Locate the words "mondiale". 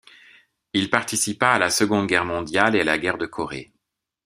2.25-2.75